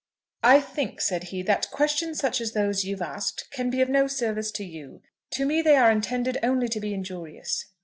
[0.43, 4.07] "I think," said he, "that questions such as those you've asked can be of no
[4.07, 5.03] service to you.
[5.33, 7.67] To me they are intended only to be injurious."